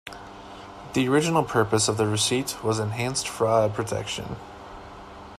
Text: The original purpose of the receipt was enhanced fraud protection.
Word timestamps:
The 0.95 1.07
original 1.07 1.43
purpose 1.43 1.87
of 1.87 1.97
the 1.97 2.07
receipt 2.07 2.63
was 2.63 2.79
enhanced 2.79 3.27
fraud 3.27 3.75
protection. 3.75 4.35